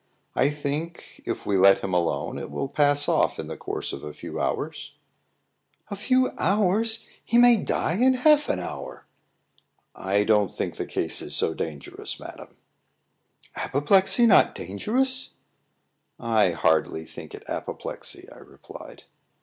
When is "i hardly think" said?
16.19-17.35